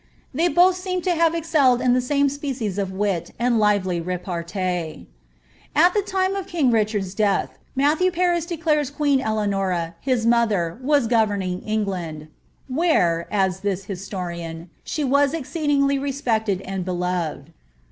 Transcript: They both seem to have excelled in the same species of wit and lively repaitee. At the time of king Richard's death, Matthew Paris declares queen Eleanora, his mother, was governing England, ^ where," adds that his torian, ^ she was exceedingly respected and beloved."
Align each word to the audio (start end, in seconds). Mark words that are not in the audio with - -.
They 0.33 0.47
both 0.47 0.77
seem 0.77 1.03
to 1.03 1.11
have 1.11 1.35
excelled 1.35 1.79
in 1.79 1.93
the 1.93 2.01
same 2.01 2.27
species 2.27 2.79
of 2.79 2.91
wit 2.91 3.33
and 3.37 3.59
lively 3.59 4.01
repaitee. 4.01 5.05
At 5.75 5.93
the 5.93 6.01
time 6.01 6.35
of 6.35 6.47
king 6.47 6.71
Richard's 6.71 7.13
death, 7.13 7.59
Matthew 7.75 8.09
Paris 8.09 8.47
declares 8.47 8.89
queen 8.89 9.21
Eleanora, 9.21 9.93
his 10.01 10.25
mother, 10.25 10.79
was 10.81 11.05
governing 11.05 11.61
England, 11.61 12.21
^ 12.21 12.27
where," 12.75 13.27
adds 13.29 13.59
that 13.59 13.83
his 13.83 14.09
torian, 14.09 14.55
^ 14.55 14.67
she 14.83 15.03
was 15.03 15.35
exceedingly 15.35 15.99
respected 15.99 16.61
and 16.61 16.83
beloved." 16.83 17.53